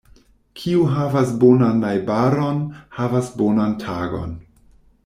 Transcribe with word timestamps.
Kiu 0.61 0.85
havas 0.93 1.33
bonan 1.43 1.83
najbaron, 1.83 2.65
havas 2.99 3.31
bonan 3.43 3.79
tagon. 3.87 4.35